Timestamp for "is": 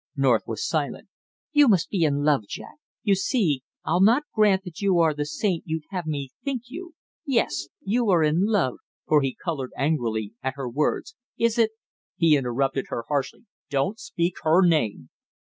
11.37-11.59